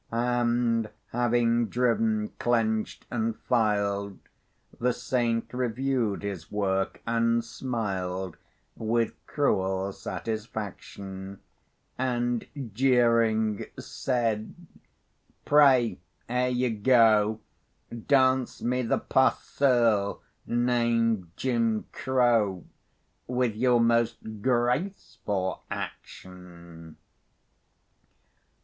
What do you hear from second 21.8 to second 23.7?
Crow,' With